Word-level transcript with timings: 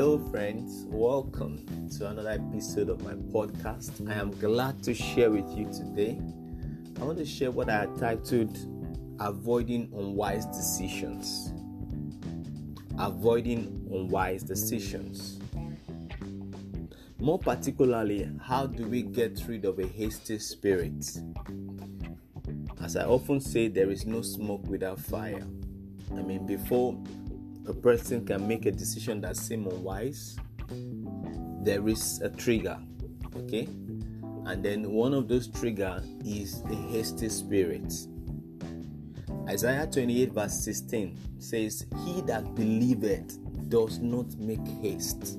Hello, 0.00 0.18
friends. 0.30 0.86
Welcome 0.88 1.66
to 1.98 2.08
another 2.08 2.30
episode 2.30 2.88
of 2.88 3.04
my 3.04 3.12
podcast. 3.12 4.10
I 4.10 4.14
am 4.14 4.30
glad 4.30 4.82
to 4.84 4.94
share 4.94 5.30
with 5.30 5.46
you 5.54 5.66
today. 5.66 6.18
I 6.98 7.04
want 7.04 7.18
to 7.18 7.26
share 7.26 7.50
what 7.50 7.68
I 7.68 7.84
titled 7.98 8.56
Avoiding 9.20 9.92
Unwise 9.94 10.46
Decisions. 10.46 11.52
Avoiding 12.98 13.86
Unwise 13.92 14.42
Decisions. 14.42 15.38
More 17.18 17.38
particularly, 17.38 18.26
how 18.42 18.68
do 18.68 18.86
we 18.86 19.02
get 19.02 19.42
rid 19.46 19.66
of 19.66 19.78
a 19.80 19.86
hasty 19.86 20.38
spirit? 20.38 21.04
As 22.82 22.96
I 22.96 23.04
often 23.04 23.38
say, 23.38 23.68
there 23.68 23.90
is 23.90 24.06
no 24.06 24.22
smoke 24.22 24.66
without 24.66 24.98
fire. 24.98 25.46
I 26.12 26.22
mean, 26.22 26.46
before 26.46 26.98
a 27.66 27.72
person 27.72 28.24
can 28.24 28.46
make 28.46 28.66
a 28.66 28.72
decision 28.72 29.20
that 29.22 29.36
seems 29.36 29.72
unwise, 29.72 30.36
there 31.62 31.86
is 31.88 32.20
a 32.22 32.28
trigger. 32.30 32.78
Okay? 33.36 33.68
And 34.46 34.64
then 34.64 34.90
one 34.90 35.14
of 35.14 35.28
those 35.28 35.48
trigger 35.48 36.02
is 36.24 36.62
a 36.70 36.74
hasty 36.74 37.28
spirit. 37.28 37.92
Isaiah 39.48 39.86
28 39.86 40.32
verse 40.32 40.64
16 40.64 41.18
says, 41.38 41.86
He 42.04 42.20
that 42.22 42.54
believeth 42.54 43.38
does 43.68 43.98
not 43.98 44.36
make 44.38 44.66
haste. 44.80 45.38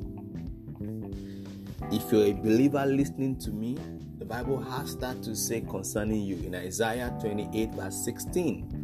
If 1.92 2.12
you're 2.12 2.28
a 2.28 2.34
believer 2.34 2.86
listening 2.86 3.38
to 3.40 3.52
me, 3.52 3.78
the 4.18 4.26
Bible 4.26 4.62
has 4.62 4.96
that 4.98 5.22
to 5.24 5.36
say 5.36 5.62
concerning 5.62 6.22
you 6.22 6.38
in 6.38 6.56
Isaiah 6.56 7.14
28 7.20 7.74
verse 7.74 8.06
16. 8.06 8.81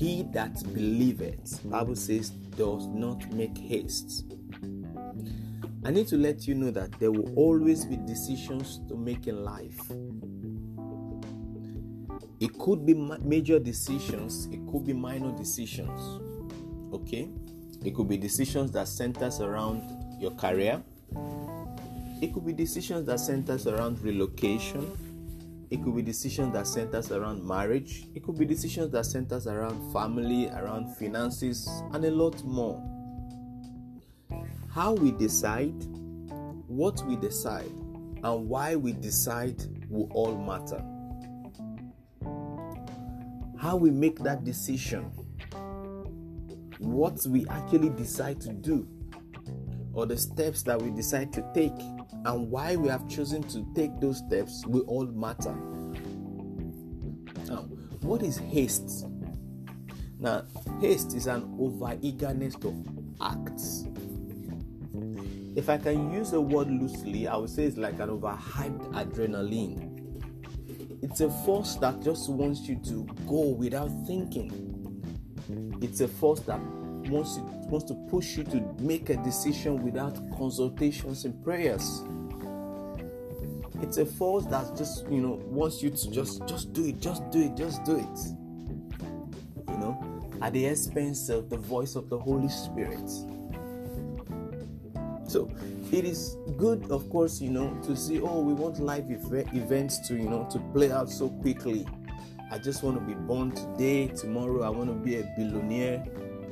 He 0.00 0.22
that 0.32 0.54
believeth, 0.72 1.60
Bible 1.68 1.94
says, 1.94 2.30
does 2.30 2.86
not 2.86 3.30
make 3.34 3.58
haste. 3.58 4.24
I 5.84 5.90
need 5.90 6.08
to 6.08 6.16
let 6.16 6.48
you 6.48 6.54
know 6.54 6.70
that 6.70 6.98
there 6.98 7.12
will 7.12 7.30
always 7.34 7.84
be 7.84 7.98
decisions 7.98 8.80
to 8.88 8.96
make 8.96 9.26
in 9.26 9.44
life. 9.44 9.78
It 12.40 12.58
could 12.58 12.86
be 12.86 12.94
major 12.94 13.58
decisions, 13.58 14.46
it 14.50 14.60
could 14.72 14.86
be 14.86 14.94
minor 14.94 15.36
decisions. 15.36 16.00
Okay? 16.94 17.28
It 17.84 17.94
could 17.94 18.08
be 18.08 18.16
decisions 18.16 18.70
that 18.70 18.88
centers 18.88 19.40
around 19.42 19.82
your 20.18 20.30
career, 20.30 20.82
it 22.22 22.32
could 22.32 22.46
be 22.46 22.54
decisions 22.54 23.04
that 23.04 23.20
centers 23.20 23.66
around 23.66 24.00
relocation. 24.00 25.09
It 25.70 25.84
could 25.84 25.94
be 25.94 26.02
decisions 26.02 26.52
that 26.54 26.66
centers 26.66 27.12
around 27.12 27.46
marriage. 27.46 28.08
It 28.14 28.24
could 28.24 28.36
be 28.36 28.44
decisions 28.44 28.90
that 28.90 29.06
centers 29.06 29.46
around 29.46 29.92
family, 29.92 30.48
around 30.48 30.96
finances, 30.96 31.68
and 31.92 32.04
a 32.04 32.10
lot 32.10 32.42
more. 32.44 32.82
How 34.68 34.94
we 34.94 35.12
decide, 35.12 35.84
what 36.66 37.00
we 37.06 37.14
decide, 37.16 37.70
and 38.22 38.48
why 38.48 38.74
we 38.74 38.92
decide 38.92 39.62
will 39.88 40.08
all 40.12 40.36
matter. 40.36 40.84
How 43.56 43.76
we 43.76 43.90
make 43.90 44.18
that 44.20 44.42
decision, 44.42 45.04
what 46.78 47.24
we 47.28 47.46
actually 47.48 47.90
decide 47.90 48.40
to 48.40 48.52
do, 48.52 48.88
or 49.92 50.06
the 50.06 50.16
steps 50.16 50.62
that 50.64 50.80
we 50.82 50.90
decide 50.90 51.32
to 51.34 51.48
take 51.54 51.78
and 52.24 52.50
why 52.50 52.76
we 52.76 52.88
have 52.88 53.08
chosen 53.08 53.42
to 53.44 53.66
take 53.74 53.98
those 54.00 54.18
steps 54.18 54.64
will 54.66 54.82
all 54.82 55.06
matter. 55.06 55.54
Now, 57.46 57.62
what 58.02 58.22
is 58.22 58.36
haste? 58.36 59.06
Now, 60.18 60.44
haste 60.80 61.14
is 61.14 61.26
an 61.26 61.56
over 61.58 61.96
eagerness 62.02 62.54
to 62.56 62.84
act. 63.20 63.60
If 65.56 65.68
I 65.68 65.78
can 65.78 66.12
use 66.12 66.30
the 66.30 66.40
word 66.40 66.70
loosely, 66.70 67.26
I 67.26 67.36
would 67.36 67.50
say 67.50 67.64
it's 67.64 67.76
like 67.76 67.98
an 68.00 68.10
overhyped 68.10 68.92
adrenaline. 68.92 69.96
It's 71.02 71.20
a 71.22 71.30
force 71.44 71.76
that 71.76 72.02
just 72.02 72.28
wants 72.28 72.68
you 72.68 72.76
to 72.84 73.04
go 73.26 73.48
without 73.48 73.90
thinking. 74.06 74.52
It's 75.80 76.00
a 76.02 76.08
force 76.08 76.40
that 76.40 76.60
wants 77.10 77.36
to, 77.36 77.42
wants 77.42 77.86
to 77.86 77.94
push 78.08 78.36
you 78.36 78.44
to 78.44 78.60
make 78.80 79.10
a 79.10 79.16
decision 79.16 79.82
without 79.82 80.16
consultations 80.36 81.24
and 81.24 81.42
prayers. 81.42 82.02
It's 83.82 83.96
a 83.96 84.06
force 84.06 84.44
that 84.46 84.76
just 84.76 85.06
you 85.08 85.20
know 85.20 85.40
wants 85.46 85.82
you 85.82 85.90
to 85.90 86.10
just 86.10 86.46
just 86.46 86.72
do 86.72 86.86
it, 86.86 87.00
just 87.00 87.28
do 87.30 87.42
it, 87.42 87.56
just 87.56 87.82
do 87.84 87.96
it. 87.96 88.18
You 89.68 89.78
know, 89.78 90.30
at 90.42 90.52
the 90.52 90.66
expense 90.66 91.28
of 91.28 91.50
the 91.50 91.56
voice 91.56 91.96
of 91.96 92.08
the 92.08 92.18
Holy 92.18 92.48
Spirit. 92.48 93.08
So 95.26 95.50
it 95.92 96.04
is 96.04 96.36
good, 96.56 96.90
of 96.90 97.08
course, 97.08 97.40
you 97.40 97.50
know, 97.50 97.72
to 97.84 97.96
see. 97.96 98.20
Oh, 98.20 98.40
we 98.40 98.52
want 98.52 98.80
live 98.80 99.10
ev- 99.10 99.54
events 99.54 100.06
to 100.08 100.14
you 100.14 100.28
know 100.28 100.46
to 100.52 100.58
play 100.74 100.92
out 100.92 101.08
so 101.08 101.28
quickly. 101.28 101.86
I 102.52 102.58
just 102.58 102.82
want 102.82 102.98
to 102.98 103.04
be 103.04 103.14
born 103.14 103.52
today. 103.52 104.08
Tomorrow, 104.08 104.62
I 104.62 104.70
want 104.70 104.90
to 104.90 104.94
be 104.96 105.16
a 105.18 105.32
billionaire 105.36 106.04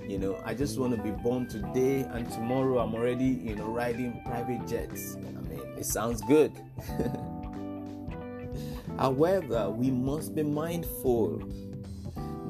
you 0.09 0.19
know, 0.19 0.41
I 0.43 0.55
just 0.55 0.79
want 0.79 0.97
to 0.97 1.03
be 1.03 1.11
born 1.11 1.47
today 1.47 2.01
and 2.01 2.29
tomorrow 2.33 2.79
I'm 2.79 2.95
already, 2.95 3.27
you 3.27 3.55
know, 3.55 3.67
riding 3.67 4.23
private 4.25 4.67
jets. 4.67 5.17
I 5.17 5.49
mean, 5.49 5.61
it 5.77 5.85
sounds 5.85 6.23
good. 6.23 6.51
However, 8.99 9.69
we 9.69 9.91
must 9.91 10.35
be 10.35 10.43
mindful 10.43 11.43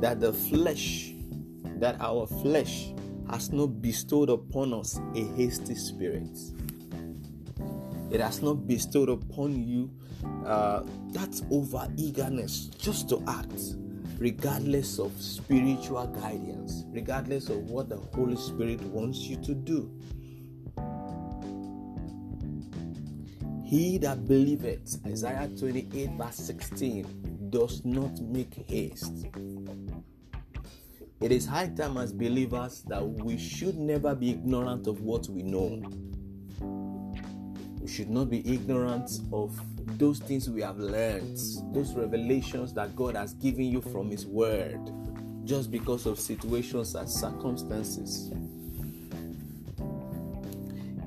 that 0.00 0.20
the 0.20 0.32
flesh, 0.32 1.12
that 1.78 2.00
our 2.00 2.28
flesh 2.28 2.92
has 3.28 3.52
not 3.52 3.82
bestowed 3.82 4.30
upon 4.30 4.72
us 4.72 5.00
a 5.16 5.24
hasty 5.34 5.74
spirit. 5.74 6.38
It 8.12 8.20
has 8.20 8.40
not 8.40 8.68
bestowed 8.68 9.08
upon 9.08 9.64
you 9.64 9.90
uh, 10.46 10.84
that 11.10 11.42
over 11.50 11.88
eagerness 11.96 12.66
just 12.78 13.08
to 13.08 13.20
act 13.26 13.74
regardless 14.18 14.98
of 14.98 15.12
spiritual 15.20 16.06
guidance, 16.08 16.84
regardless 16.88 17.48
of 17.48 17.70
what 17.70 17.88
the 17.88 17.96
Holy 17.96 18.36
Spirit 18.36 18.80
wants 18.82 19.18
you 19.20 19.36
to 19.36 19.54
do. 19.54 19.90
He 23.64 23.98
that 23.98 24.26
believeth, 24.26 24.98
Isaiah 25.06 25.48
28, 25.58 26.10
verse 26.12 26.36
16, 26.36 27.48
does 27.50 27.84
not 27.84 28.18
make 28.20 28.54
haste. 28.66 29.26
It 31.20 31.32
is 31.32 31.46
high 31.46 31.68
time 31.68 31.96
as 31.98 32.12
believers 32.12 32.82
that 32.86 33.06
we 33.06 33.36
should 33.36 33.76
never 33.76 34.14
be 34.14 34.30
ignorant 34.30 34.86
of 34.86 35.00
what 35.02 35.28
we 35.28 35.42
know. 35.42 35.82
We 37.88 37.94
should 37.94 38.10
not 38.10 38.28
be 38.28 38.40
ignorant 38.40 39.10
of 39.32 39.58
those 39.98 40.18
things 40.18 40.50
we 40.50 40.60
have 40.60 40.76
learned, 40.76 41.38
those 41.72 41.94
revelations 41.94 42.74
that 42.74 42.94
God 42.94 43.16
has 43.16 43.32
given 43.32 43.64
you 43.64 43.80
from 43.80 44.10
His 44.10 44.26
Word, 44.26 44.92
just 45.46 45.70
because 45.70 46.04
of 46.04 46.20
situations 46.20 46.94
and 46.94 47.08
circumstances. 47.08 48.30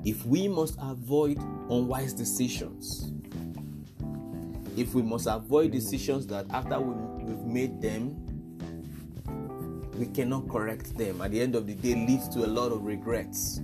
If 0.04 0.26
we 0.26 0.48
must 0.48 0.76
avoid 0.82 1.38
unwise 1.70 2.14
decisions, 2.14 3.12
if 4.76 4.92
we 4.92 5.02
must 5.02 5.28
avoid 5.28 5.70
decisions 5.70 6.26
that 6.26 6.46
after 6.50 6.80
we've 6.80 7.46
made 7.46 7.80
them, 7.80 8.16
we 9.96 10.06
cannot 10.06 10.48
correct 10.48 10.98
them, 10.98 11.22
at 11.22 11.30
the 11.30 11.40
end 11.40 11.54
of 11.54 11.68
the 11.68 11.76
day, 11.76 11.94
leads 11.94 12.28
to 12.30 12.44
a 12.44 12.48
lot 12.48 12.72
of 12.72 12.82
regrets. 12.82 13.60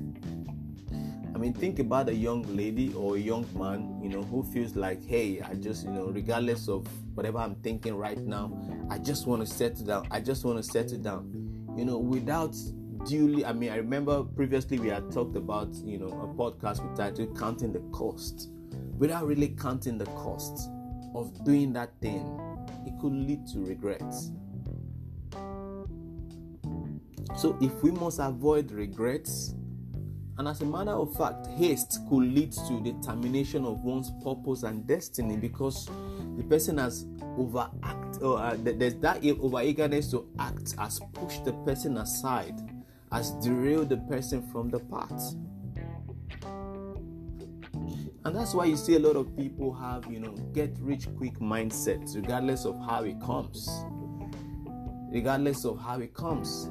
I 1.38 1.41
mean, 1.41 1.53
think 1.53 1.78
about 1.78 2.09
a 2.09 2.15
young 2.15 2.43
lady 2.56 2.93
or 2.94 3.15
a 3.15 3.19
young 3.21 3.47
man, 3.56 4.00
you 4.03 4.09
know, 4.09 4.25
who 4.25 4.43
feels 4.43 4.75
like, 4.75 5.06
hey, 5.06 5.41
I 5.41 5.54
just, 5.54 5.84
you 5.84 5.93
know, 5.93 6.06
regardless 6.06 6.66
of 6.66 6.84
whatever 7.15 7.38
I'm 7.38 7.54
thinking 7.54 7.94
right 7.94 8.19
now, 8.19 8.60
I 8.91 8.99
just 8.99 9.28
want 9.28 9.47
to 9.47 9.54
settle 9.54 9.87
down. 9.87 10.09
I 10.10 10.19
just 10.19 10.44
want 10.44 10.56
to 10.59 10.65
settle 10.65 10.99
down, 10.99 11.31
you 11.76 11.85
know, 11.85 11.96
without 11.96 12.56
duly. 13.06 13.44
I 13.46 13.52
mean, 13.52 13.70
I 13.70 13.76
remember 13.76 14.25
previously 14.25 14.81
we 14.81 14.88
had 14.88 15.12
talked 15.12 15.37
about, 15.37 15.73
you 15.85 15.96
know, 15.96 16.08
a 16.08 16.26
podcast 16.26 16.82
we 16.85 16.96
titled 16.96 17.38
Counting 17.38 17.73
the 17.73 17.82
Cost. 17.96 18.50
Without 18.96 19.25
really 19.25 19.50
counting 19.50 19.96
the 19.96 20.06
cost 20.06 20.69
of 21.14 21.44
doing 21.44 21.73
that 21.75 21.93
thing, 22.00 22.26
it 22.84 22.99
could 23.00 23.12
lead 23.12 23.46
to 23.52 23.61
regrets. 23.61 24.32
So, 27.37 27.56
if 27.61 27.81
we 27.84 27.93
must 27.93 28.19
avoid 28.19 28.73
regrets, 28.73 29.55
and 30.38 30.46
as 30.46 30.61
a 30.61 30.64
matter 30.64 30.93
of 30.93 31.17
fact, 31.17 31.49
haste 31.49 31.99
could 32.08 32.23
lead 32.23 32.52
to 32.52 32.81
the 32.81 32.94
termination 33.05 33.64
of 33.64 33.82
one's 33.82 34.12
purpose 34.23 34.62
and 34.62 34.87
destiny 34.87 35.37
because 35.37 35.90
the 36.37 36.44
person 36.44 36.79
has 36.79 37.06
overact 37.37 38.23
or 38.23 38.38
uh, 38.38 38.56
there's 38.56 38.94
that 38.96 39.25
over 39.40 39.61
eagerness 39.62 40.12
to 40.12 40.29
act 40.38 40.76
has 40.79 41.00
pushed 41.12 41.44
the 41.44 41.52
person 41.64 41.99
aside, 41.99 42.55
has 43.11 43.32
derailed 43.43 43.88
the 43.88 43.96
person 43.96 44.49
from 44.52 44.69
the 44.69 44.79
path. 44.79 45.35
And 48.25 48.37
that's 48.37 48.55
why 48.55 48.67
you 48.67 48.76
see 48.76 48.94
a 48.94 49.00
lot 49.00 49.17
of 49.17 49.37
people 49.37 49.75
have, 49.75 50.06
you 50.06 50.20
know, 50.20 50.32
get 50.52 50.76
rich 50.79 51.08
quick 51.17 51.41
mindsets, 51.41 52.14
regardless 52.14 52.64
of 52.64 52.79
how 52.79 53.02
it 53.02 53.20
comes. 53.20 53.69
Regardless 55.11 55.64
of 55.64 55.81
how 55.81 55.99
it 55.99 56.14
comes 56.14 56.69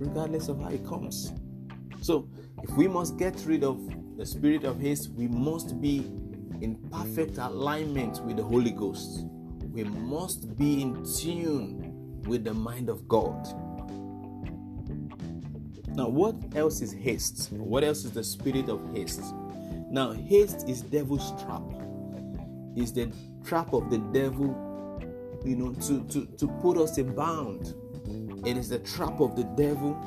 regardless 0.00 0.48
of 0.48 0.58
how 0.60 0.70
it 0.70 0.84
comes. 0.84 1.32
So, 2.00 2.28
if 2.62 2.70
we 2.76 2.88
must 2.88 3.18
get 3.18 3.42
rid 3.46 3.64
of 3.64 3.78
the 4.16 4.24
spirit 4.24 4.64
of 4.64 4.80
haste, 4.80 5.10
we 5.12 5.28
must 5.28 5.80
be 5.80 5.98
in 6.60 6.76
perfect 6.90 7.38
alignment 7.38 8.22
with 8.24 8.36
the 8.36 8.42
Holy 8.42 8.70
Ghost. 8.70 9.26
We 9.72 9.84
must 9.84 10.56
be 10.58 10.82
in 10.82 11.04
tune 11.04 12.22
with 12.26 12.44
the 12.44 12.54
mind 12.54 12.88
of 12.88 13.08
God. 13.08 13.46
Now, 15.94 16.08
what 16.08 16.36
else 16.54 16.80
is 16.80 16.92
haste? 16.92 17.52
What 17.52 17.84
else 17.84 18.04
is 18.04 18.12
the 18.12 18.24
spirit 18.24 18.68
of 18.68 18.80
haste? 18.94 19.22
Now, 19.90 20.12
haste 20.12 20.68
is 20.68 20.82
devil's 20.82 21.30
trap. 21.42 21.62
Is 22.76 22.92
the 22.92 23.12
trap 23.44 23.72
of 23.72 23.90
the 23.90 23.98
devil, 23.98 24.48
you 25.44 25.56
know, 25.56 25.72
to, 25.72 26.04
to, 26.04 26.26
to 26.26 26.46
put 26.62 26.78
us 26.78 26.98
in 26.98 27.14
bound. 27.14 27.74
It 28.46 28.56
is 28.56 28.68
the 28.68 28.78
trap 28.78 29.20
of 29.20 29.36
the 29.36 29.44
devil, 29.56 29.98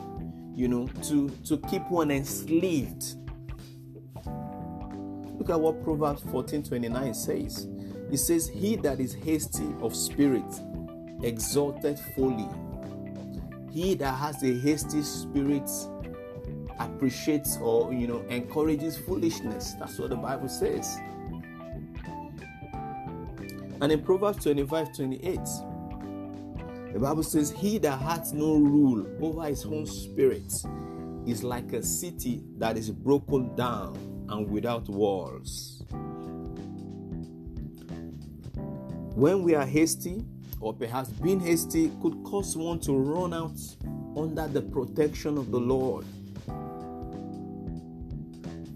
you 0.55 0.67
know, 0.67 0.87
to, 1.03 1.29
to 1.45 1.57
keep 1.69 1.89
one 1.89 2.11
enslaved. 2.11 3.15
Look 5.37 5.49
at 5.49 5.59
what 5.59 5.83
Proverbs 5.83 6.21
14:29 6.23 7.15
says. 7.15 7.67
It 8.11 8.17
says, 8.17 8.47
He 8.47 8.75
that 8.77 8.99
is 8.99 9.13
hasty 9.13 9.67
of 9.81 9.95
spirit 9.95 10.45
exalted 11.23 11.99
folly. 12.15 12.47
He 13.71 13.95
that 13.95 14.13
has 14.13 14.43
a 14.43 14.53
hasty 14.59 15.01
spirit 15.01 15.69
appreciates 16.79 17.57
or 17.57 17.93
you 17.93 18.07
know 18.07 18.23
encourages 18.29 18.97
foolishness. 18.97 19.73
That's 19.79 19.97
what 19.97 20.11
the 20.11 20.15
Bible 20.15 20.49
says. 20.49 20.97
And 23.81 23.91
in 23.91 24.01
Proverbs 24.01 24.43
25 24.43 24.95
28, 24.95 25.39
the 26.93 26.99
Bible 26.99 27.23
says, 27.23 27.49
He 27.51 27.79
that 27.79 27.99
hath 27.99 28.33
no 28.33 28.53
rule 28.53 29.05
over 29.19 29.45
his 29.45 29.65
own 29.65 29.87
spirit 29.87 30.53
is 31.25 31.43
like 31.43 31.73
a 31.73 31.81
city 31.81 32.43
that 32.57 32.77
is 32.77 32.91
broken 32.91 33.55
down 33.55 33.97
and 34.29 34.49
without 34.49 34.87
walls. 34.87 35.83
When 39.15 39.43
we 39.43 39.55
are 39.55 39.65
hasty, 39.65 40.23
or 40.59 40.73
perhaps 40.73 41.09
being 41.09 41.39
hasty, 41.39 41.91
could 42.01 42.23
cause 42.23 42.55
one 42.55 42.79
to 42.81 42.95
run 42.95 43.33
out 43.33 43.59
under 44.15 44.47
the 44.47 44.61
protection 44.61 45.37
of 45.37 45.51
the 45.51 45.59
Lord. 45.59 46.05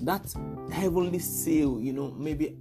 That 0.03 0.33
heavenly 0.71 1.19
seal, 1.19 1.79
you 1.79 1.93
know, 1.93 2.11
maybe 2.17 2.57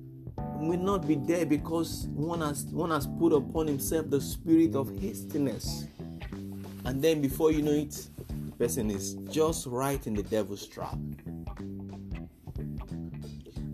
will 0.58 0.78
not 0.78 1.06
be 1.06 1.16
there 1.16 1.46
because 1.46 2.06
one 2.14 2.40
has 2.40 2.64
one 2.66 2.90
has 2.90 3.06
put 3.18 3.32
upon 3.32 3.66
himself 3.66 4.10
the 4.10 4.20
spirit 4.20 4.74
of 4.74 4.88
hastiness. 5.00 5.86
And 6.84 7.02
then 7.02 7.20
before 7.20 7.52
you 7.52 7.62
know 7.62 7.72
it, 7.72 8.08
the 8.28 8.52
person 8.52 8.90
is 8.90 9.14
just 9.30 9.66
right 9.66 10.04
in 10.06 10.14
the 10.14 10.22
devil's 10.22 10.66
trap. 10.66 10.96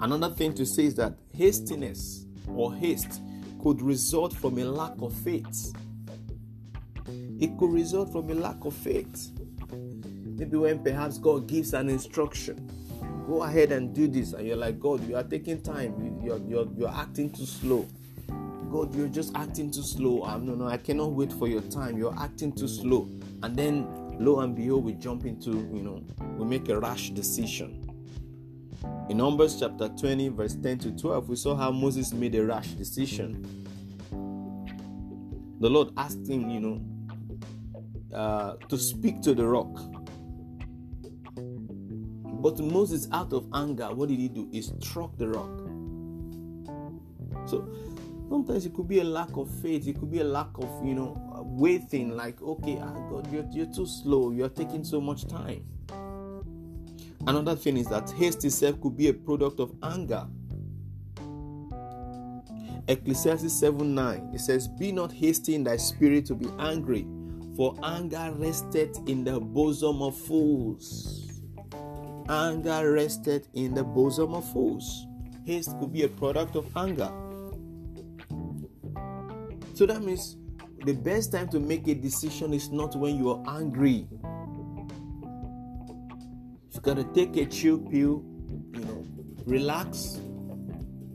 Another 0.01 0.31
thing 0.31 0.55
to 0.55 0.67
say 0.67 0.87
is 0.87 0.95
that 0.97 1.15
hastiness 1.37 2.27
or 2.49 2.75
haste 2.75 3.21
could 3.63 3.81
result 3.81 4.33
from 4.33 4.59
a 4.59 4.65
lack 4.65 5.01
of 5.01 5.13
faith. 5.13 5.73
It 7.41 7.57
could 7.59 7.73
result 7.73 8.11
from 8.11 8.31
a 8.31 8.35
lack 8.35 8.65
of 8.65 8.75
faith. 8.75 9.31
Maybe 9.71 10.57
when 10.57 10.83
perhaps 10.83 11.19
God 11.19 11.47
gives 11.47 11.73
an 11.73 11.89
instruction, 11.89 12.69
go 13.27 13.43
ahead 13.43 13.73
and 13.73 13.95
do 13.95 14.09
this, 14.09 14.33
and 14.33 14.47
you're 14.47 14.57
like, 14.57 14.81
God, 14.81 15.07
you 15.09 15.17
are 15.17 15.23
taking 15.23 15.61
time, 15.61 16.21
you're, 16.23 16.39
you're, 16.39 16.69
you're 16.77 16.95
acting 16.95 17.31
too 17.31 17.47
slow. 17.47 17.89
God, 18.71 18.95
you're 18.95 19.09
just 19.09 19.37
acting 19.37 19.71
too 19.71 19.83
slow. 19.83 20.23
Um, 20.25 20.47
no, 20.47 20.55
no, 20.55 20.67
I 20.67 20.79
cannot 20.79 21.13
wait 21.13 21.31
for 21.33 21.47
your 21.47 21.61
time. 21.61 21.99
You're 21.99 22.19
acting 22.19 22.53
too 22.53 22.69
slow. 22.69 23.07
And 23.43 23.55
then, 23.55 23.87
lo 24.19 24.41
and 24.41 24.57
behold, 24.57 24.85
we 24.85 24.95
jump 24.95 25.27
into, 25.27 25.51
you 25.51 25.83
know, 25.83 26.03
we 26.39 26.47
make 26.47 26.69
a 26.71 26.81
rash 26.81 27.11
decision. 27.11 27.87
In 29.11 29.19
Numbers 29.19 29.61
chapter 29.61 29.89
20, 29.89 30.29
verse 30.31 30.57
10 30.57 30.79
to 30.79 30.91
12, 30.93 31.29
we 31.29 31.37
saw 31.37 31.55
how 31.55 31.71
Moses 31.71 32.13
made 32.15 32.35
a 32.35 32.45
rash 32.45 32.69
decision. 32.69 33.47
The 35.61 35.69
Lord 35.69 35.91
asked 35.97 36.27
him, 36.27 36.49
you 36.49 36.61
know, 36.61 38.17
uh, 38.17 38.55
to 38.69 38.79
speak 38.79 39.21
to 39.23 39.35
the 39.35 39.47
rock. 39.47 39.69
But 42.43 42.59
Moses, 42.59 43.07
out 43.13 43.33
of 43.33 43.47
anger, 43.55 43.95
what 43.95 44.09
did 44.09 44.19
he 44.19 44.29
do? 44.29 44.49
He 44.51 44.63
struck 44.63 45.17
the 45.17 45.29
rock. 45.29 45.61
So 47.49 47.73
sometimes 48.29 48.67
it 48.67 48.75
could 48.75 48.89
be 48.89 48.99
a 48.99 49.05
lack 49.05 49.37
of 49.37 49.49
faith, 49.49 49.87
it 49.87 50.01
could 50.01 50.11
be 50.11 50.19
a 50.19 50.25
lack 50.25 50.49
of, 50.59 50.85
you 50.85 50.95
know, 50.95 51.17
waiting, 51.47 52.17
like, 52.17 52.43
okay, 52.43 52.79
ah, 52.83 52.93
God, 53.09 53.33
you're, 53.33 53.47
you're 53.53 53.73
too 53.73 53.87
slow, 53.87 54.33
you're 54.33 54.49
taking 54.49 54.83
so 54.83 55.01
much 55.01 55.29
time. 55.29 55.65
Another 57.29 57.55
thing 57.55 57.77
is 57.77 57.87
that 57.87 58.11
haste 58.11 58.45
itself 58.45 58.81
could 58.81 58.97
be 58.97 59.07
a 59.07 59.15
product 59.15 59.61
of 59.61 59.73
anger. 59.85 60.27
Ecclesiastes 62.89 63.53
7 63.53 63.95
9 63.95 64.31
it 64.35 64.41
says, 64.41 64.67
Be 64.67 64.91
not 64.91 65.13
hasty 65.13 65.55
in 65.55 65.63
thy 65.63 65.77
spirit 65.77 66.27
to 66.27 66.35
be 66.35 66.49
angry, 66.59 67.07
for 67.57 67.77
anger 67.85 68.35
rested 68.37 68.97
in 69.07 69.23
the 69.23 69.39
bosom 69.39 70.03
of 70.03 70.17
fools. 70.17 71.32
Anger 72.33 72.93
rested 72.93 73.47
in 73.53 73.75
the 73.75 73.85
bosom 73.85 74.33
of 74.33 74.51
fools. 74.53 75.07
Haste 75.45 75.79
could 75.79 75.93
be 75.93 76.05
a 76.05 76.09
product 76.09 76.57
of 76.57 76.67
anger. 76.75 77.13
So 79.75 79.85
that 79.85 80.03
means 80.03 80.39
the 80.87 80.95
best 80.95 81.31
time 81.33 81.49
to 81.51 81.61
make 81.61 81.87
a 81.89 81.95
decision 81.95 82.55
is 82.55 82.71
not 82.71 82.97
when 82.97 83.17
you 83.17 83.31
are 83.31 83.43
angry 83.59 84.09
You 86.75 86.81
got 86.81 86.97
to 86.97 87.05
take 87.05 87.37
a 87.37 87.45
chill 87.45 87.79
pill, 87.79 88.25
you 88.73 88.81
know, 88.81 89.05
relax, 89.45 90.19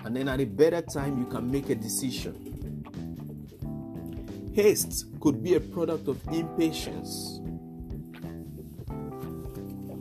and 0.05 0.15
then 0.15 0.29
at 0.29 0.39
a 0.39 0.45
better 0.45 0.81
time 0.83 1.17
you 1.17 1.25
can 1.25 1.49
make 1.49 1.69
a 1.71 1.75
decision. 1.75 2.43
Haste 4.53 5.07
could 5.19 5.41
be 5.41 5.55
a 5.55 5.59
product 5.59 6.07
of 6.07 6.21
impatience. 6.27 7.41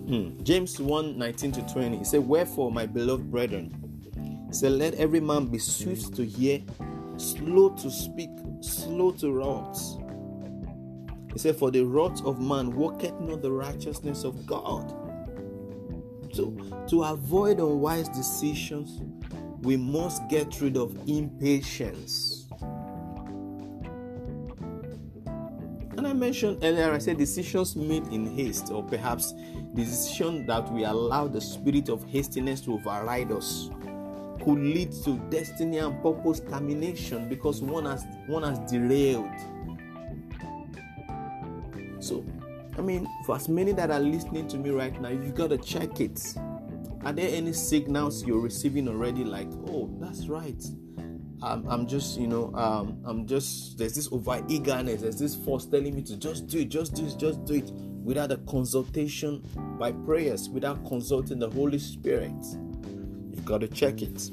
Hmm. 0.08 0.40
James 0.44 0.78
1 0.80 1.18
19 1.18 1.52
to 1.52 1.62
20. 1.62 1.98
He 1.98 2.04
said, 2.04 2.20
Wherefore, 2.26 2.70
my 2.70 2.86
beloved 2.86 3.30
brethren, 3.30 3.74
said, 4.52 4.72
Let 4.72 4.94
every 4.94 5.20
man 5.20 5.46
be 5.46 5.58
swift 5.58 6.14
to 6.16 6.24
hear, 6.24 6.60
slow 7.16 7.70
to 7.70 7.90
speak, 7.90 8.30
slow 8.60 9.10
to 9.12 9.32
wrath. 9.32 9.96
He 11.32 11.38
said, 11.38 11.56
For 11.56 11.70
the 11.70 11.84
wrath 11.84 12.24
of 12.24 12.40
man 12.40 12.70
worketh 12.74 13.18
not 13.20 13.42
the 13.42 13.50
righteousness 13.50 14.24
of 14.24 14.46
God. 14.46 14.94
So, 16.32 16.56
to 16.88 17.02
avoid 17.02 17.58
unwise 17.58 18.08
decisions, 18.08 19.00
we 19.62 19.76
must 19.76 20.28
get 20.28 20.60
rid 20.60 20.76
of 20.76 20.96
impatience. 21.08 22.35
Mentioned 26.16 26.58
earlier, 26.62 26.92
I 26.92 26.98
said 26.98 27.18
decisions 27.18 27.76
made 27.76 28.06
in 28.08 28.36
haste, 28.36 28.70
or 28.70 28.82
perhaps 28.82 29.34
decision 29.74 30.46
that 30.46 30.70
we 30.72 30.84
allow 30.84 31.28
the 31.28 31.40
spirit 31.40 31.88
of 31.88 32.04
hastiness 32.04 32.60
to 32.62 32.74
override 32.74 33.30
us, 33.30 33.70
could 34.42 34.58
lead 34.58 34.92
to 35.04 35.18
destiny 35.30 35.78
and 35.78 36.00
purpose 36.02 36.40
termination 36.40 37.28
because 37.28 37.62
one 37.62 37.84
has 37.84 38.04
one 38.26 38.42
has 38.42 38.58
derailed. 38.70 39.30
So 42.00 42.24
I 42.78 42.82
mean, 42.82 43.08
for 43.24 43.36
as 43.36 43.48
many 43.48 43.72
that 43.72 43.90
are 43.90 44.00
listening 44.00 44.48
to 44.48 44.58
me 44.58 44.70
right 44.70 45.00
now, 45.00 45.08
you 45.08 45.32
got 45.32 45.50
to 45.50 45.58
check 45.58 46.00
it. 46.00 46.20
Are 47.04 47.12
there 47.12 47.28
any 47.32 47.52
signals 47.52 48.24
you're 48.26 48.40
receiving 48.40 48.88
already? 48.88 49.24
Like, 49.24 49.48
oh, 49.68 49.88
that's 49.98 50.26
right. 50.26 50.62
I'm, 51.42 51.66
I'm 51.68 51.86
just, 51.86 52.18
you 52.18 52.26
know, 52.26 52.52
um, 52.54 53.00
I'm 53.04 53.26
just, 53.26 53.78
there's 53.78 53.94
this 53.94 54.10
over 54.10 54.42
eagerness, 54.48 55.02
there's 55.02 55.18
this 55.18 55.34
force 55.36 55.66
telling 55.66 55.94
me 55.94 56.02
to 56.02 56.16
just 56.16 56.46
do 56.46 56.60
it, 56.60 56.68
just 56.68 56.94
do 56.94 57.06
it, 57.06 57.18
just 57.18 57.44
do 57.44 57.54
it 57.54 57.70
without 58.02 58.32
a 58.32 58.38
consultation 58.38 59.42
by 59.78 59.92
prayers, 59.92 60.48
without 60.48 60.84
consulting 60.86 61.38
the 61.38 61.50
Holy 61.50 61.78
Spirit. 61.78 62.32
You've 63.30 63.44
got 63.44 63.60
to 63.60 63.68
check 63.68 64.00
it. 64.00 64.30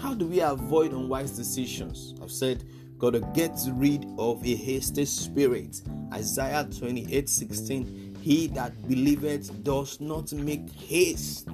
How 0.00 0.14
do 0.14 0.26
we 0.26 0.40
avoid 0.40 0.92
unwise 0.92 1.32
decisions? 1.32 2.14
I've 2.22 2.30
said 2.30 2.64
got 2.98 3.10
to 3.10 3.20
get 3.34 3.58
rid 3.72 4.06
of 4.18 4.44
a 4.44 4.54
hasty 4.54 5.04
spirit. 5.04 5.82
Isaiah 6.12 6.66
28 6.78 7.28
16. 7.28 8.16
He 8.20 8.46
that 8.48 8.88
believeth 8.88 9.62
does 9.62 10.00
not 10.00 10.32
make 10.32 10.70
haste. 10.70 11.48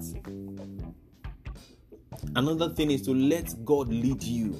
Another 2.37 2.69
thing 2.71 2.91
is 2.91 3.03
to 3.03 3.15
let 3.15 3.65
God 3.65 3.89
lead 3.89 4.23
you. 4.23 4.57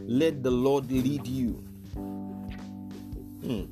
Let 0.00 0.42
the 0.42 0.50
Lord 0.50 0.90
lead 0.90 1.26
you. 1.26 1.64
Hmm. 3.42 3.64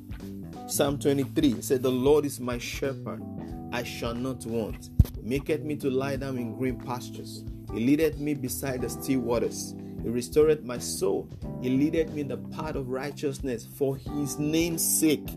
Psalm 0.67 0.99
23 0.99 1.61
said, 1.61 1.81
The 1.81 1.91
Lord 1.91 2.25
is 2.25 2.39
my 2.39 2.57
shepherd, 2.57 3.23
I 3.71 3.83
shall 3.83 4.13
not 4.13 4.45
want. 4.45 4.89
He 5.15 5.21
maketh 5.21 5.61
me 5.61 5.75
to 5.77 5.89
lie 5.89 6.17
down 6.17 6.37
in 6.37 6.57
green 6.57 6.79
pastures. 6.79 7.43
He 7.73 7.79
leadeth 7.79 8.19
me 8.19 8.33
beside 8.33 8.81
the 8.81 8.89
still 8.89 9.21
waters. 9.21 9.73
He 10.03 10.09
restored 10.09 10.65
my 10.65 10.77
soul. 10.77 11.29
He 11.61 11.69
leadeth 11.69 12.11
me 12.13 12.21
in 12.21 12.27
the 12.27 12.37
path 12.37 12.75
of 12.75 12.89
righteousness 12.89 13.65
for 13.65 13.97
his 13.97 14.37
name's 14.37 14.83
sake. 14.83 15.27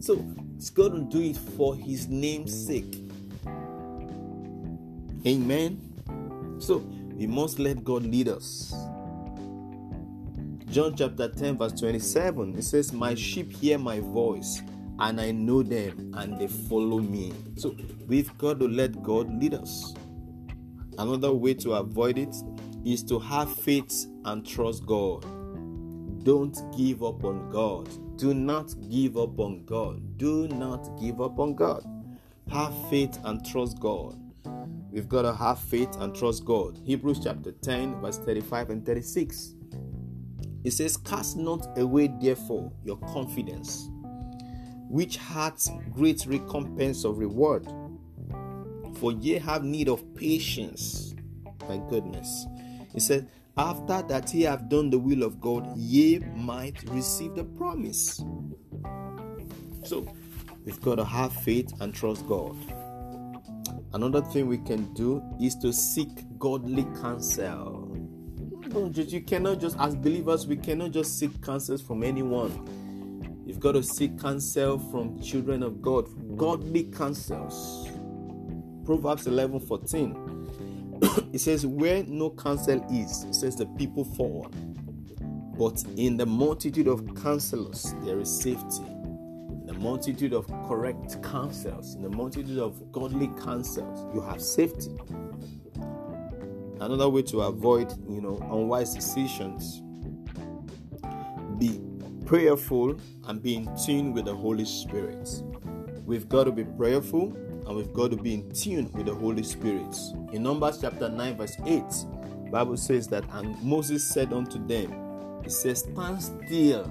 So 0.00 0.24
He's 0.58 0.70
going 0.70 1.08
to 1.08 1.16
do 1.18 1.22
it 1.22 1.36
for 1.36 1.76
His 1.76 2.08
name's 2.08 2.66
sake. 2.66 3.00
Amen. 5.24 5.80
So 6.58 6.84
we 7.18 7.26
must 7.26 7.58
let 7.58 7.82
God 7.82 8.04
lead 8.04 8.28
us. 8.28 8.72
John 10.70 10.94
chapter 10.94 11.28
10, 11.28 11.58
verse 11.58 11.72
27, 11.72 12.56
it 12.56 12.62
says, 12.62 12.92
My 12.92 13.16
sheep 13.16 13.52
hear 13.52 13.76
my 13.76 13.98
voice, 13.98 14.62
and 15.00 15.20
I 15.20 15.32
know 15.32 15.64
them, 15.64 16.14
and 16.16 16.38
they 16.38 16.46
follow 16.46 16.98
me. 16.98 17.32
So 17.56 17.74
we've 18.06 18.36
got 18.38 18.60
to 18.60 18.68
let 18.68 19.02
God 19.02 19.28
lead 19.42 19.54
us. 19.54 19.94
Another 20.96 21.32
way 21.32 21.54
to 21.54 21.72
avoid 21.72 22.18
it 22.18 22.36
is 22.84 23.02
to 23.04 23.18
have 23.18 23.52
faith 23.52 24.06
and 24.24 24.46
trust 24.46 24.86
God. 24.86 25.24
Don't 26.22 26.56
give 26.76 27.02
up 27.02 27.24
on 27.24 27.50
God. 27.50 27.88
Do 28.16 28.32
not 28.32 28.74
give 28.88 29.16
up 29.16 29.40
on 29.40 29.64
God. 29.64 30.18
Do 30.18 30.46
not 30.46 30.88
give 31.00 31.20
up 31.20 31.40
on 31.40 31.56
God. 31.56 31.84
Have 32.52 32.72
faith 32.90 33.18
and 33.24 33.44
trust 33.44 33.80
God. 33.80 34.27
We've 34.90 35.08
got 35.08 35.22
to 35.22 35.34
have 35.34 35.58
faith 35.58 35.94
and 35.98 36.14
trust 36.14 36.46
God. 36.46 36.78
Hebrews 36.82 37.20
chapter 37.22 37.52
10, 37.52 38.00
verse 38.00 38.18
35 38.18 38.70
and 38.70 38.86
36. 38.86 39.54
It 40.64 40.72
says, 40.72 40.96
Cast 40.96 41.36
not 41.36 41.78
away, 41.78 42.10
therefore, 42.20 42.72
your 42.84 42.96
confidence, 42.98 43.90
which 44.88 45.18
hath 45.18 45.68
great 45.92 46.24
recompense 46.26 47.04
of 47.04 47.18
reward. 47.18 47.66
For 48.96 49.12
ye 49.12 49.34
have 49.34 49.62
need 49.62 49.88
of 49.88 50.02
patience. 50.14 51.14
My 51.68 51.76
goodness. 51.88 52.46
He 52.94 53.00
said, 53.00 53.28
After 53.58 54.02
that 54.02 54.32
ye 54.32 54.42
have 54.42 54.70
done 54.70 54.88
the 54.88 54.98
will 54.98 55.22
of 55.22 55.38
God, 55.38 55.76
ye 55.76 56.20
might 56.34 56.82
receive 56.88 57.34
the 57.34 57.44
promise. 57.44 58.24
So, 59.84 60.06
we've 60.64 60.80
got 60.80 60.94
to 60.94 61.04
have 61.04 61.32
faith 61.32 61.72
and 61.80 61.94
trust 61.94 62.26
God. 62.26 62.56
Another 63.94 64.20
thing 64.20 64.46
we 64.48 64.58
can 64.58 64.92
do 64.92 65.22
is 65.40 65.54
to 65.56 65.72
seek 65.72 66.08
godly 66.38 66.84
counsel. 67.00 67.96
You 68.94 69.22
cannot 69.22 69.60
just, 69.60 69.78
as 69.78 69.96
believers, 69.96 70.46
we 70.46 70.56
cannot 70.56 70.90
just 70.90 71.18
seek 71.18 71.42
counsels 71.42 71.80
from 71.80 72.02
anyone. 72.02 73.42
You've 73.46 73.60
got 73.60 73.72
to 73.72 73.82
seek 73.82 74.20
counsel 74.20 74.78
from 74.90 75.18
children 75.22 75.62
of 75.62 75.80
God, 75.80 76.06
godly 76.36 76.84
counsels. 76.84 77.88
Proverbs 78.84 79.26
11 79.26 79.60
14. 79.60 80.98
it 81.32 81.40
says, 81.40 81.66
Where 81.66 82.04
no 82.04 82.28
counsel 82.30 82.84
is, 82.92 83.26
says 83.30 83.56
the 83.56 83.66
people 83.78 84.04
fall. 84.04 84.50
But 85.58 85.82
in 85.96 86.18
the 86.18 86.26
multitude 86.26 86.88
of 86.88 87.14
counselors, 87.22 87.94
there 88.04 88.20
is 88.20 88.42
safety 88.42 88.84
multitude 89.78 90.32
of 90.32 90.46
correct 90.66 91.22
counsels, 91.22 91.94
in 91.94 92.02
the 92.02 92.10
multitude 92.10 92.58
of 92.58 92.92
godly 92.92 93.28
counsels, 93.42 94.06
you 94.14 94.20
have 94.20 94.42
safety. 94.42 94.96
Another 96.80 97.08
way 97.08 97.22
to 97.22 97.40
avoid, 97.42 97.92
you 98.08 98.20
know, 98.20 98.36
unwise 98.50 98.94
decisions, 98.94 99.82
be 101.58 101.80
prayerful 102.24 102.98
and 103.26 103.42
be 103.42 103.56
in 103.56 103.76
tune 103.84 104.12
with 104.12 104.26
the 104.26 104.34
Holy 104.34 104.64
Spirit. 104.64 105.28
We've 106.04 106.28
got 106.28 106.44
to 106.44 106.52
be 106.52 106.64
prayerful 106.64 107.32
and 107.66 107.76
we've 107.76 107.92
got 107.92 108.10
to 108.12 108.16
be 108.16 108.34
in 108.34 108.50
tune 108.52 108.90
with 108.92 109.06
the 109.06 109.14
Holy 109.14 109.42
Spirit. 109.42 109.96
In 110.32 110.42
Numbers 110.42 110.78
chapter 110.80 111.08
9, 111.08 111.36
verse 111.36 111.56
8, 111.66 111.82
Bible 112.50 112.76
says 112.76 113.08
that 113.08 113.24
and 113.32 113.60
Moses 113.62 114.08
said 114.08 114.32
unto 114.32 114.64
them, 114.66 115.42
He 115.42 115.50
says, 115.50 115.80
Stand 115.80 116.22
still 116.22 116.90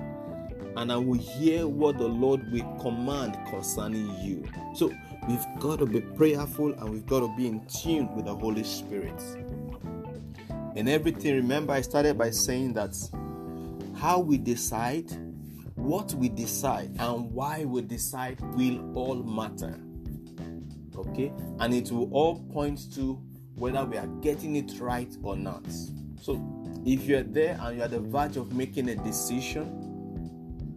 and 0.78 0.92
I 0.92 0.98
will 0.98 1.18
hear 1.18 1.68
what 1.68 1.98
the 1.98 2.08
Lord 2.08 2.52
will 2.52 2.72
command 2.80 3.36
concerning 3.50 4.16
you. 4.22 4.48
So 4.76 4.94
we've 5.28 5.46
got 5.60 5.80
to 5.80 5.88
be 5.88 6.02
prayerful 6.02 6.74
and 6.74 6.90
we've 6.90 7.06
got 7.06 7.22
to 7.22 7.36
be 7.36 7.48
in 7.48 7.66
tune 7.66 8.16
with 8.16 8.26
the 8.26 8.36
Holy 8.36 8.64
Spirit. 8.64 9.20
And 10.76 10.88
everything, 10.88 11.34
remember, 11.36 11.74
I 11.74 11.82
started 11.82 12.16
by 12.16 12.30
saying 12.30 12.74
that 12.74 12.96
how 13.98 14.20
we 14.20 14.38
decide, 14.38 15.12
what 15.74 16.14
we 16.14 16.30
decide, 16.30 16.96
and 17.00 17.32
why 17.32 17.66
we 17.66 17.82
decide 17.82 18.40
will 18.56 18.96
all 18.96 19.16
matter. 19.16 19.80
Okay? 20.96 21.34
And 21.60 21.74
it 21.74 21.92
will 21.92 22.14
all 22.14 22.40
point 22.54 22.94
to 22.94 23.20
whether 23.56 23.84
we 23.84 23.98
are 23.98 24.08
getting 24.22 24.58
it 24.58 24.74
right 24.80 25.12
or 25.24 25.36
not. 25.36 25.66
So 26.22 26.40
if 26.86 27.06
you're 27.06 27.24
there 27.24 27.58
and 27.60 27.78
you're 27.78 27.86
at 27.86 27.92
the 27.92 28.00
verge 28.00 28.38
of 28.38 28.54
making 28.54 28.90
a 28.90 28.96
decision, 28.96 29.87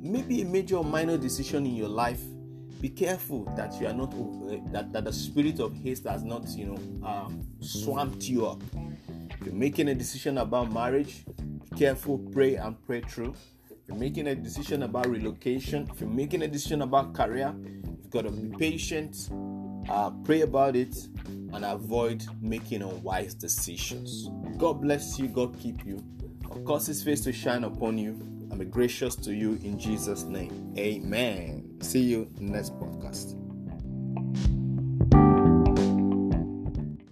maybe 0.00 0.42
a 0.42 0.44
major 0.44 0.76
or 0.76 0.84
minor 0.84 1.18
decision 1.18 1.66
in 1.66 1.74
your 1.74 1.88
life 1.88 2.20
be 2.80 2.88
careful 2.88 3.44
that 3.56 3.78
you 3.78 3.86
are 3.86 3.92
not 3.92 4.14
uh, 4.14 4.56
that, 4.72 4.90
that 4.92 5.04
the 5.04 5.12
spirit 5.12 5.60
of 5.60 5.74
haste 5.74 6.04
has 6.04 6.24
not 6.24 6.48
you 6.48 6.66
know 6.66 7.06
um, 7.06 7.46
swamped 7.60 8.26
you 8.28 8.46
up. 8.46 8.62
If 9.30 9.46
you're 9.46 9.54
making 9.54 9.88
a 9.88 9.94
decision 9.94 10.38
about 10.38 10.72
marriage 10.72 11.24
be 11.36 11.76
careful 11.76 12.18
pray 12.18 12.56
and 12.56 12.80
pray 12.86 13.02
through. 13.02 13.34
If 13.70 13.76
you're 13.86 13.98
making 13.98 14.28
a 14.28 14.34
decision 14.34 14.84
about 14.84 15.08
relocation 15.08 15.90
if 15.92 16.00
you're 16.00 16.08
making 16.08 16.42
a 16.42 16.48
decision 16.48 16.82
about 16.82 17.14
career 17.14 17.54
you've 17.84 18.10
got 18.10 18.22
to 18.22 18.30
be 18.30 18.56
patient 18.56 19.28
uh, 19.90 20.10
pray 20.24 20.40
about 20.40 20.76
it 20.76 20.96
and 21.26 21.64
avoid 21.64 22.24
making 22.40 22.82
unwise 22.82 23.34
decisions. 23.34 24.30
God 24.56 24.80
bless 24.80 25.18
you. 25.18 25.28
God 25.28 25.58
keep 25.58 25.84
you. 25.84 26.02
Cause 26.64 26.86
his 26.86 27.02
face 27.02 27.20
to 27.22 27.32
shine 27.32 27.64
upon 27.64 27.98
you 27.98 28.39
and 28.50 28.58
be 28.58 28.64
gracious 28.64 29.14
to 29.16 29.34
you 29.34 29.58
in 29.64 29.78
Jesus' 29.78 30.24
name. 30.24 30.74
Amen. 30.76 31.78
See 31.80 32.00
you 32.00 32.28
next 32.38 32.74
podcast. 32.78 33.49